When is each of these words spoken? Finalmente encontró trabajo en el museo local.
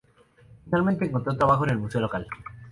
Finalmente 0.63 1.05
encontró 1.05 1.37
trabajo 1.37 1.63
en 1.65 1.69
el 1.73 1.77
museo 1.77 2.01
local. 2.01 2.27